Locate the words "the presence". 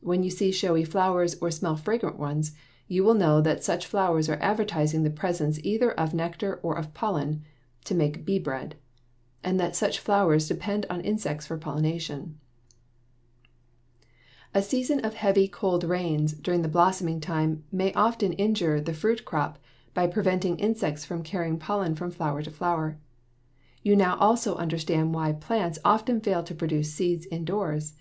5.02-5.60